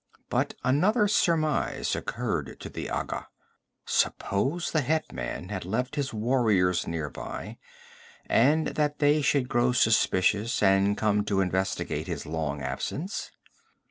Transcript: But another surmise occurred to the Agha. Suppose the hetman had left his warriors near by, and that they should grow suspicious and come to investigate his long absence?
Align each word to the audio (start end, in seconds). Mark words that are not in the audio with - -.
But 0.31 0.55
another 0.63 1.07
surmise 1.07 1.95
occurred 1.95 2.59
to 2.61 2.69
the 2.69 2.89
Agha. 2.89 3.27
Suppose 3.85 4.71
the 4.71 4.81
hetman 4.81 5.49
had 5.49 5.63
left 5.63 5.95
his 5.95 6.11
warriors 6.11 6.87
near 6.87 7.07
by, 7.07 7.59
and 8.25 8.65
that 8.69 8.97
they 8.97 9.21
should 9.21 9.47
grow 9.47 9.73
suspicious 9.73 10.63
and 10.63 10.97
come 10.97 11.23
to 11.25 11.39
investigate 11.39 12.07
his 12.07 12.25
long 12.25 12.63
absence? 12.63 13.29